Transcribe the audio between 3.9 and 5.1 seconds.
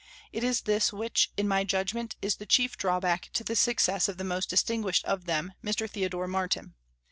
of the most distinguished